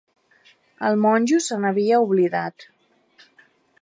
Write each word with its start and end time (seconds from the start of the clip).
El 0.87 0.95
monjo 1.03 1.39
se 1.49 1.59
n'havia 1.65 1.99
oblidat. 2.07 2.67